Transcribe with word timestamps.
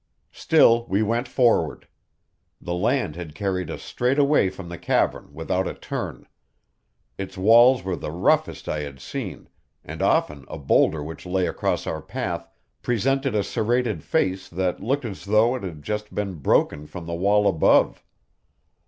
Still 0.31 0.87
we 0.87 1.03
went 1.03 1.27
forward. 1.27 1.87
The 2.59 2.73
land 2.73 3.15
had 3.15 3.35
carried 3.35 3.69
us 3.69 3.83
straight 3.83 4.17
away 4.17 4.49
from 4.49 4.67
the 4.67 4.79
cavern, 4.79 5.29
without 5.31 5.67
a 5.67 5.75
turn. 5.75 6.25
Its 7.19 7.37
walls 7.37 7.83
were 7.83 7.95
the 7.95 8.09
roughest 8.09 8.67
I 8.67 8.79
had 8.79 8.99
seen, 8.99 9.47
and 9.85 10.01
often 10.01 10.45
a 10.49 10.57
boulder 10.57 11.03
which 11.03 11.27
lay 11.27 11.45
across 11.45 11.85
our 11.85 12.01
path 12.01 12.49
presented 12.81 13.35
a 13.35 13.43
serrated 13.43 14.03
face 14.03 14.49
that 14.49 14.81
looked 14.81 15.05
as 15.05 15.23
though 15.25 15.53
it 15.55 15.61
had 15.61 15.75
but 15.81 15.85
just 15.85 16.15
been 16.15 16.33
broken 16.39 16.87
from 16.87 17.05
the 17.05 17.13
wall 17.13 17.47
above. 17.47 18.03